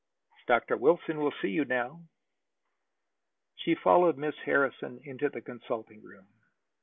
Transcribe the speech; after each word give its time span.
"Dr. 0.47 0.77
Wilson 0.77 1.19
will 1.19 1.31
see 1.43 1.49
you 1.49 1.63
now." 1.63 2.01
She 3.57 3.75
followed 3.75 4.17
Miss 4.17 4.33
Harrison 4.45 4.99
into 5.03 5.29
the 5.29 5.41
consulting 5.41 6.01
room. 6.01 6.25